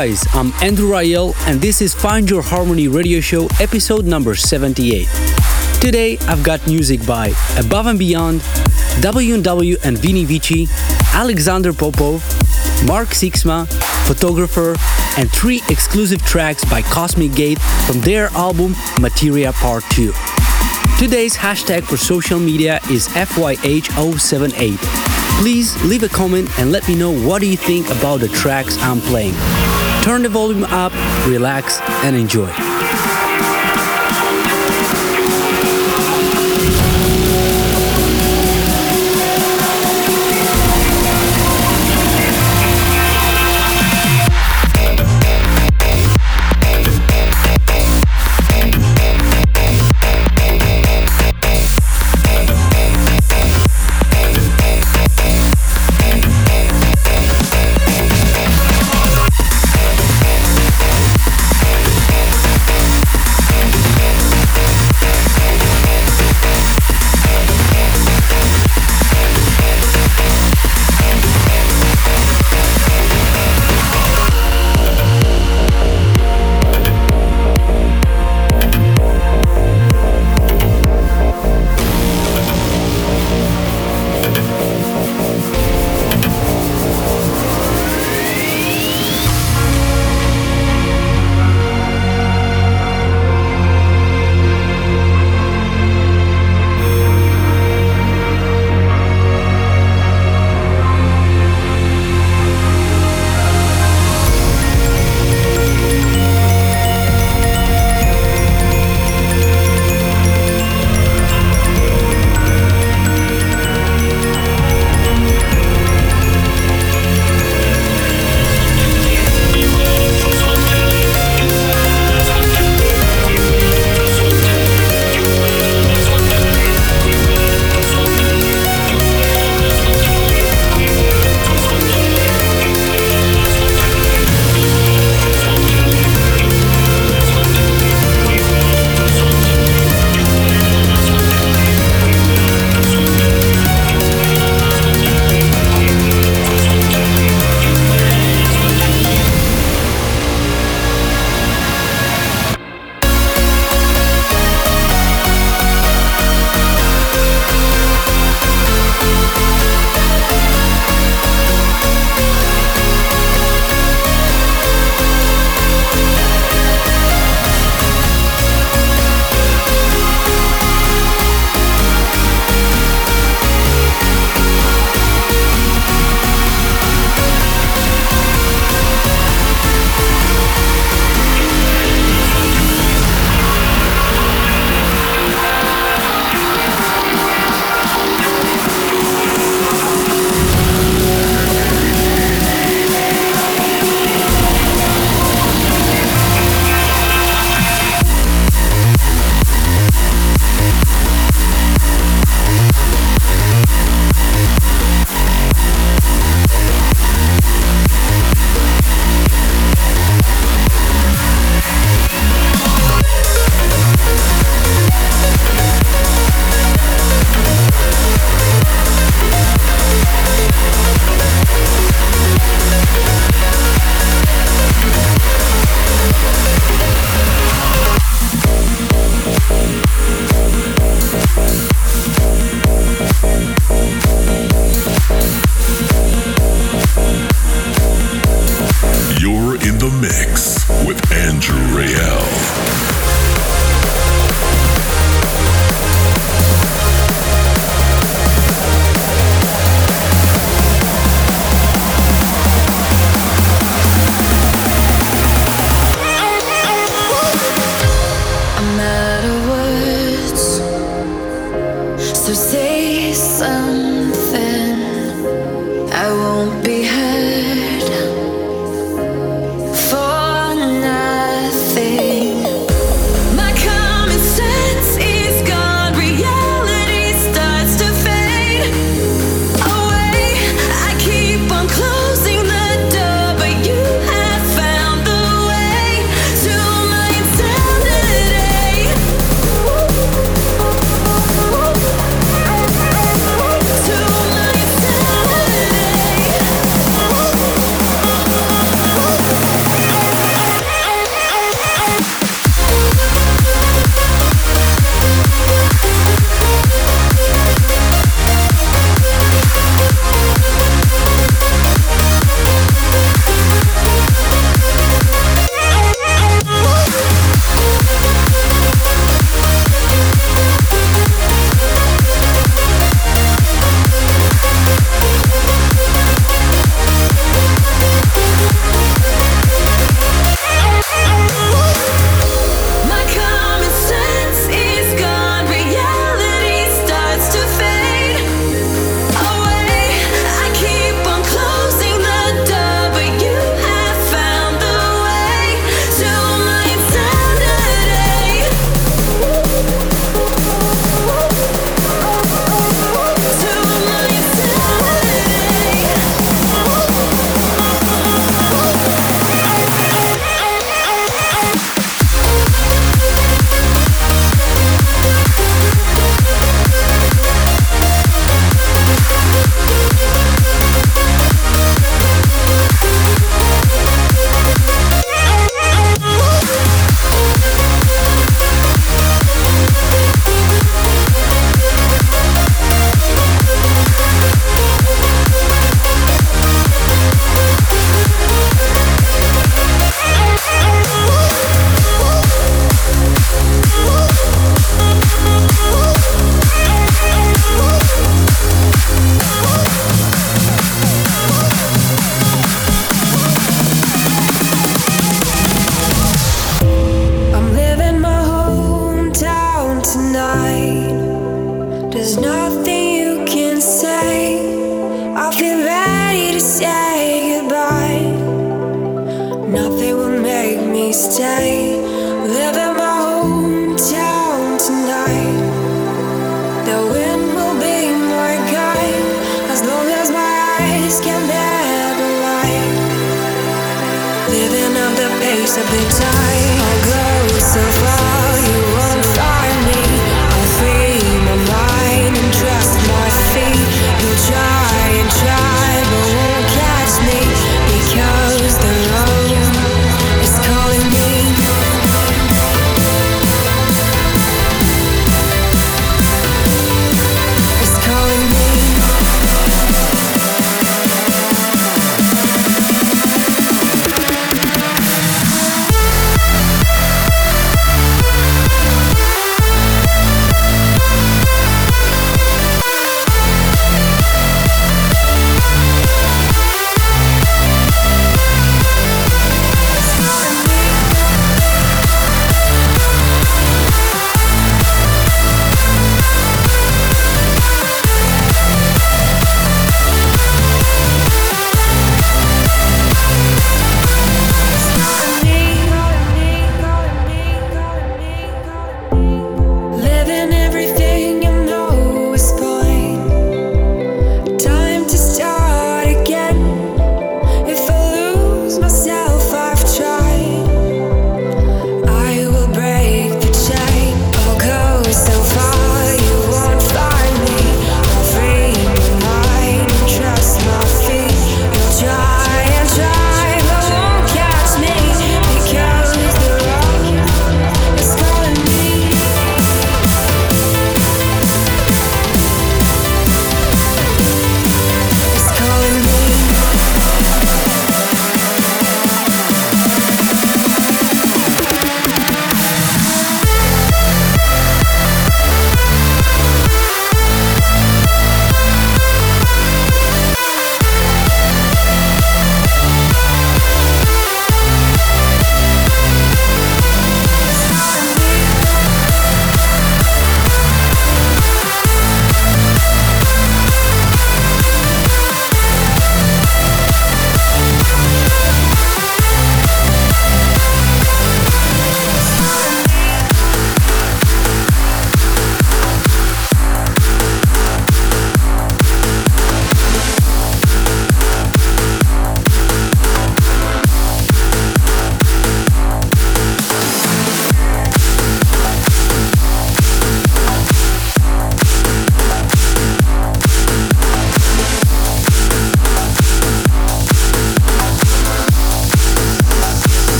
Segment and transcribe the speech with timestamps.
[0.00, 5.06] guys, I'm Andrew Rayel, and this is Find Your Harmony radio show episode number 78.
[5.78, 8.42] Today I've got music by Above and Beyond,
[9.02, 10.68] W&W and Vini Vici,
[11.12, 12.24] Alexander Popov,
[12.86, 13.68] Mark Sixma,
[14.06, 14.74] Photographer,
[15.18, 20.14] and three exclusive tracks by Cosmic Gate from their album Materia Part 2.
[20.98, 24.78] Today's hashtag for social media is FYH078.
[25.40, 28.78] Please leave a comment and let me know what do you think about the tracks
[28.78, 29.34] I'm playing.
[30.02, 30.92] Turn the volume up,
[31.26, 32.79] relax, and enjoy.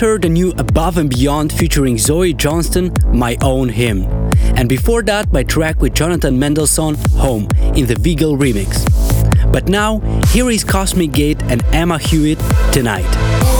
[0.00, 4.06] Heard the new Above and Beyond featuring Zoe Johnston, My Own Hymn.
[4.56, 8.82] And before that, my track with Jonathan Mendelsohn, Home, in the Vigil remix.
[9.52, 12.38] But now, here is Cosmic Gate and Emma Hewitt,
[12.72, 13.59] Tonight.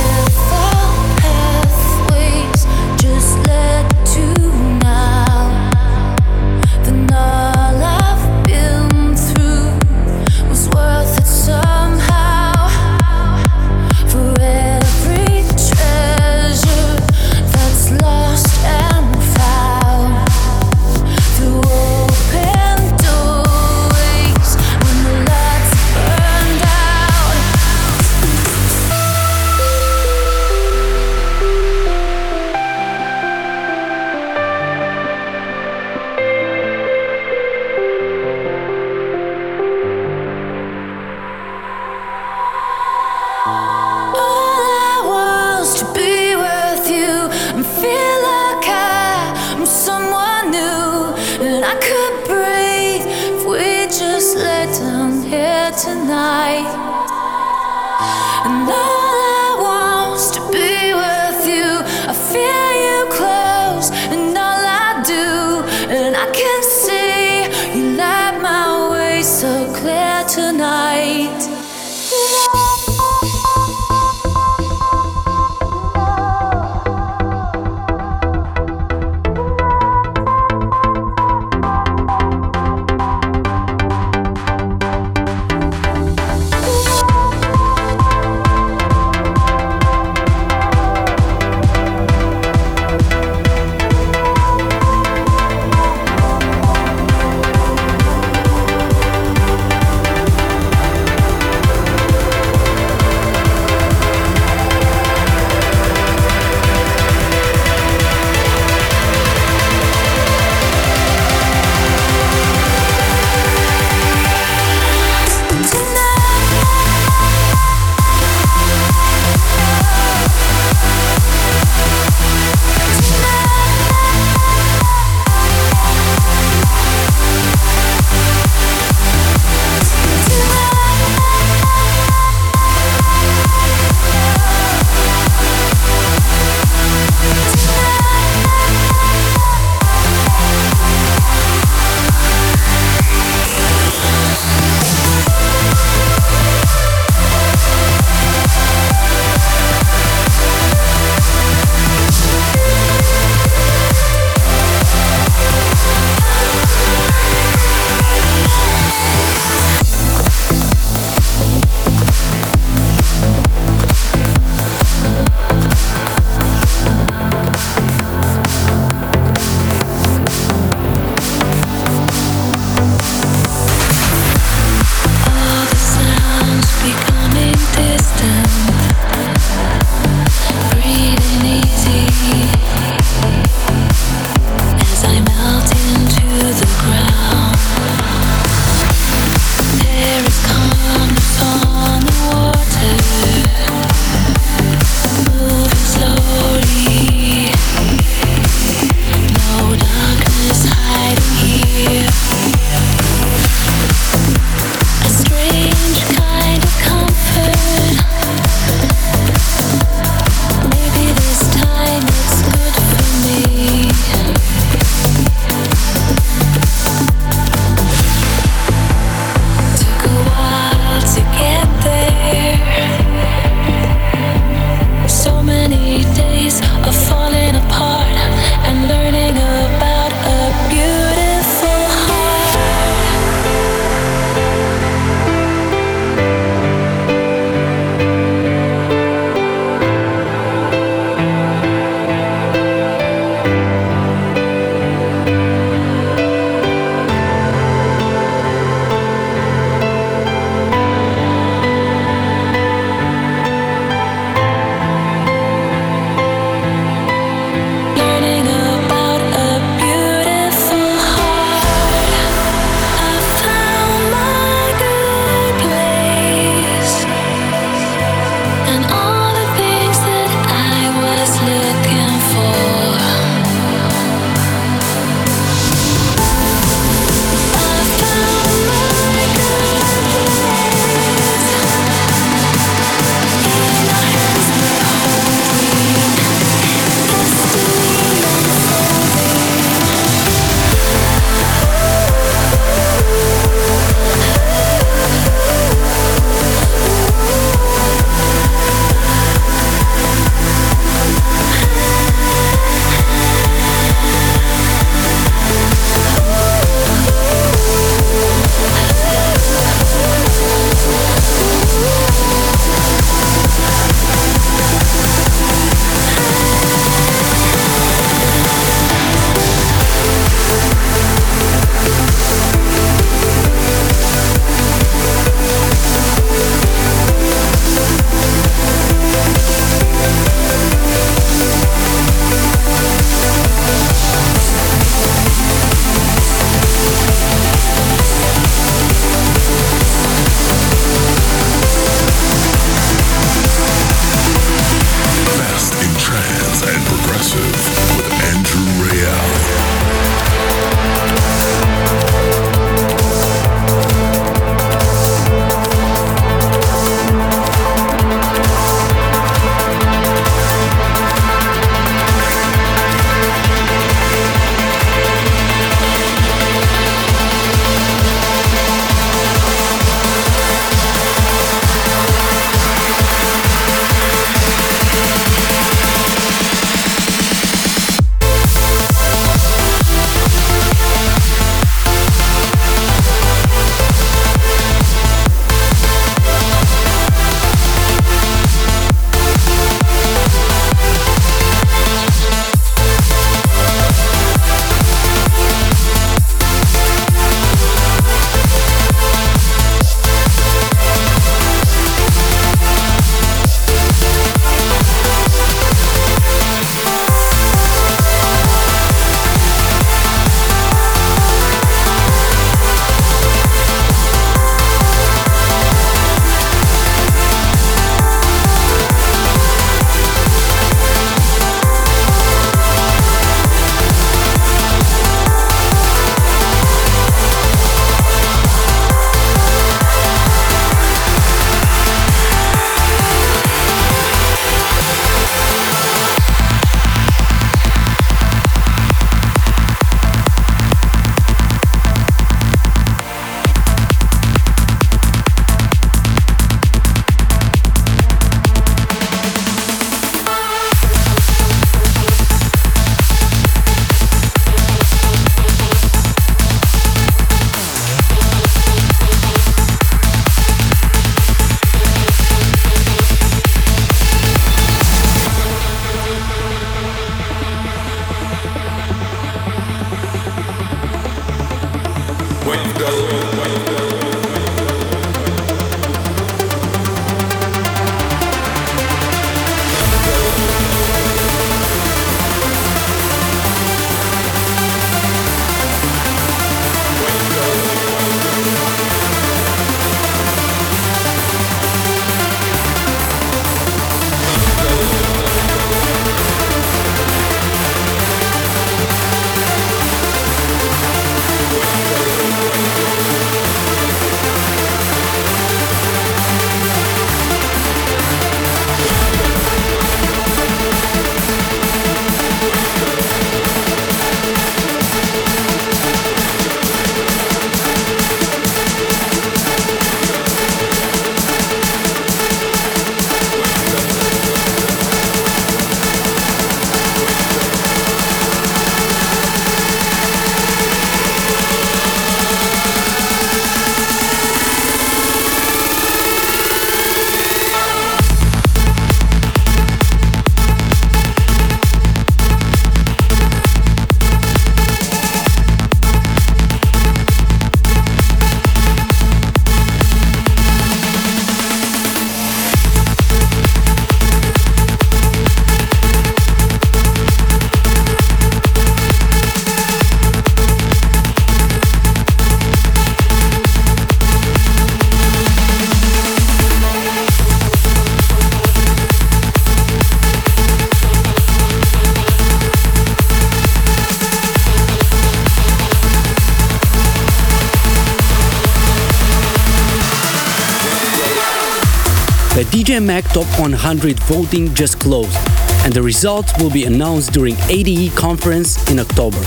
[582.80, 585.16] DJ Top 100 voting just closed,
[585.64, 589.20] and the results will be announced during ADE conference in October.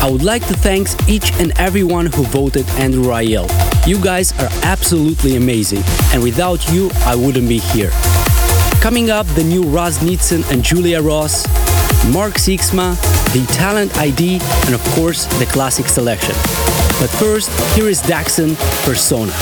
[0.00, 3.48] I would like to thank each and everyone who voted Andrew Rayel.
[3.86, 7.90] You guys are absolutely amazing, and without you, I wouldn't be here.
[8.80, 11.46] Coming up, the new Raz Nitzan and Julia Ross,
[12.12, 12.94] Mark Sixma,
[13.32, 16.34] the Talent ID, and of course, the classic selection.
[17.00, 19.32] But first, here is Daxson Persona.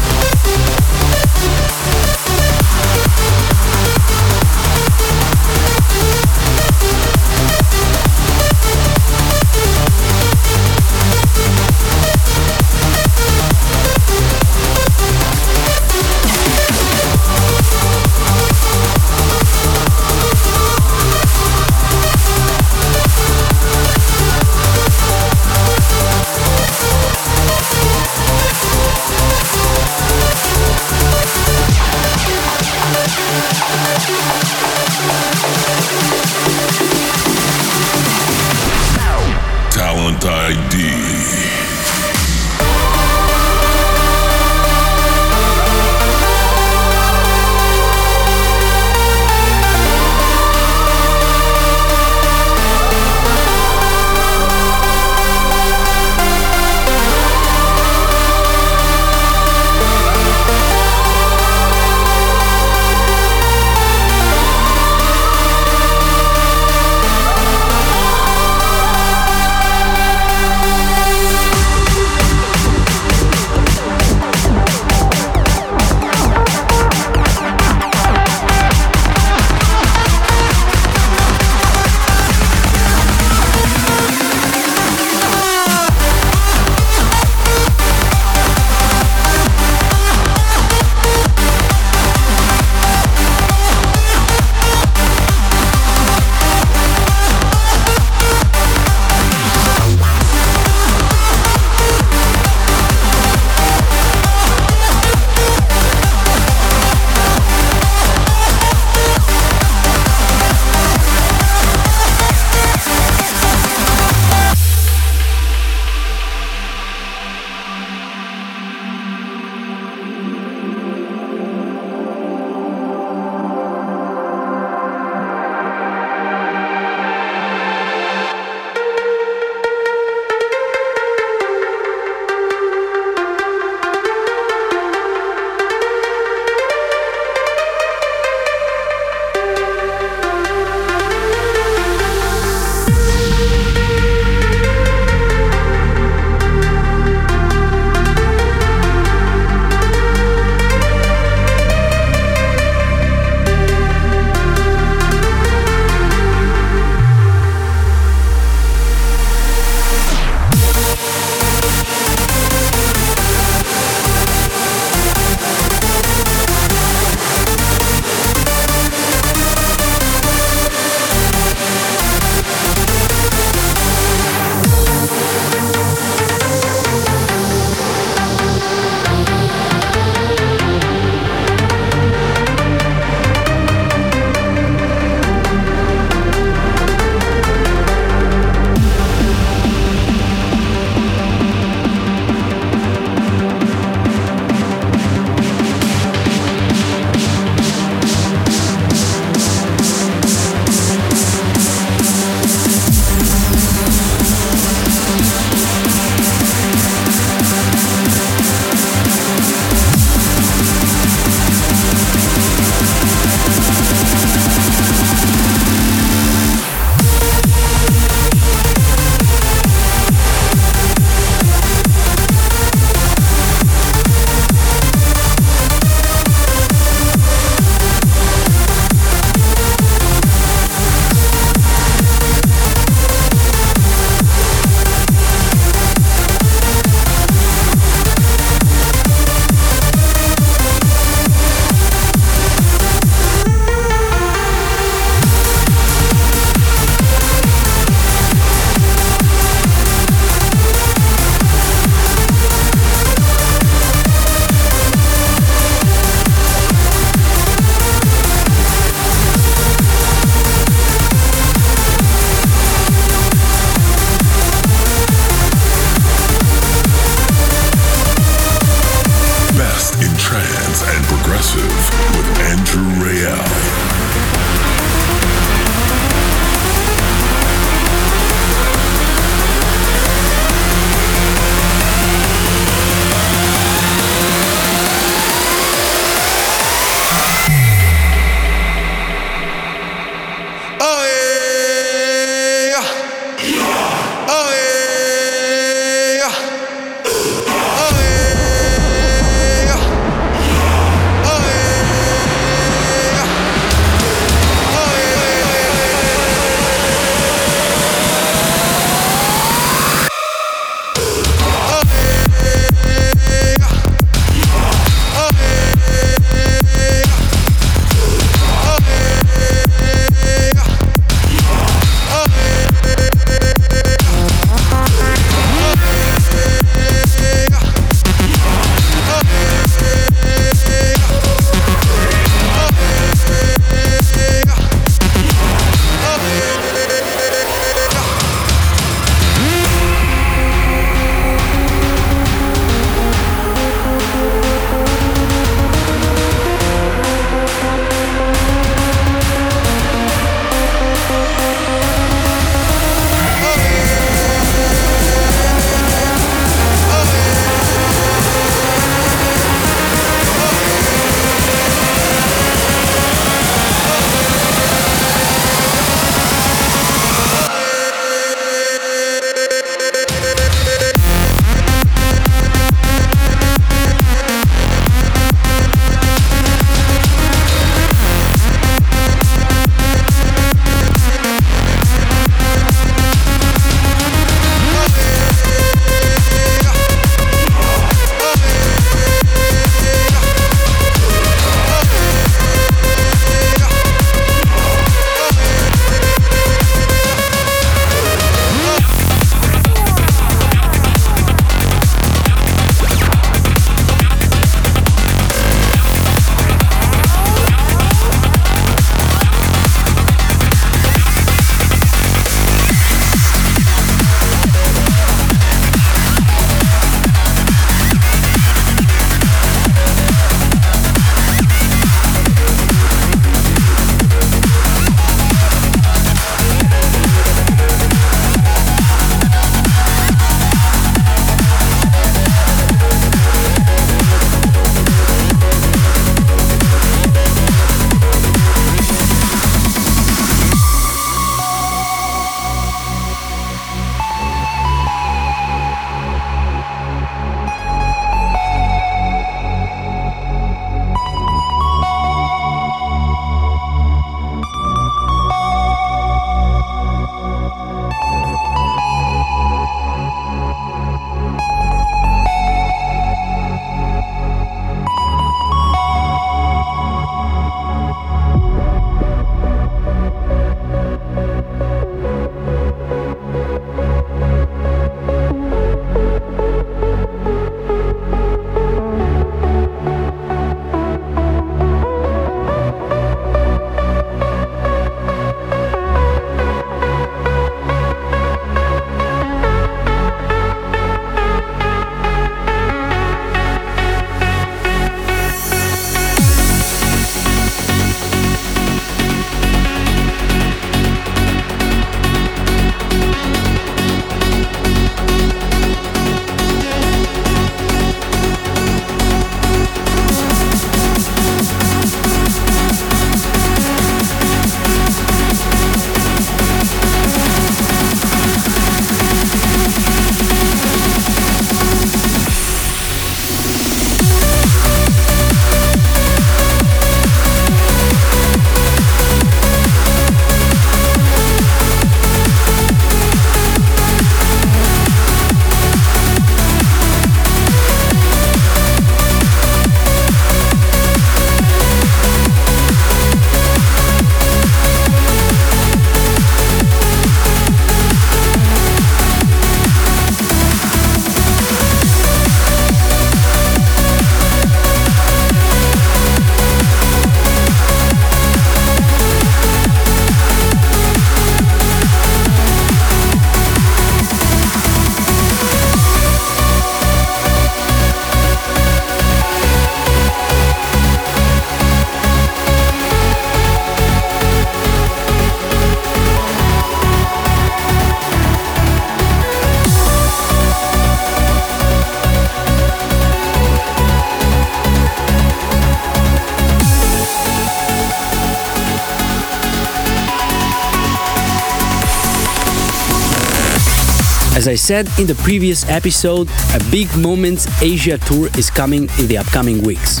[594.48, 599.06] As I said in the previous episode, a Big Moments Asia tour is coming in
[599.06, 600.00] the upcoming weeks.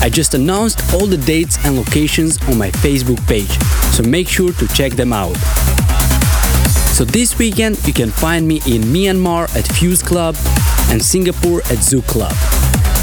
[0.00, 3.50] I just announced all the dates and locations on my Facebook page,
[3.92, 5.36] so make sure to check them out.
[6.94, 10.36] So this weekend you can find me in Myanmar at Fuse Club
[10.90, 12.36] and Singapore at Zoo Club.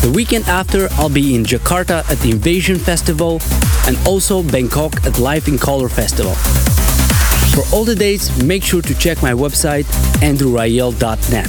[0.02, 3.42] The weekend after I'll be in Jakarta at the Invasion Festival
[3.86, 6.36] and also Bangkok at Life in Color Festival.
[7.54, 9.84] For all the dates, make sure to check my website
[10.22, 11.48] andrewrayel.net.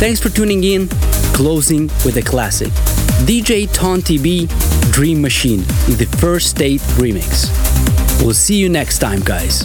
[0.00, 0.88] Thanks for tuning in.
[1.32, 2.72] Closing with a classic.
[3.24, 7.48] DJ Ton TB Dream Machine in the First State remix.
[8.20, 9.64] We'll see you next time, guys.